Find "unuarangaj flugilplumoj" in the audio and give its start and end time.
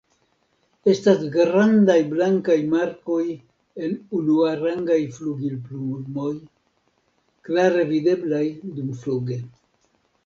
4.21-6.33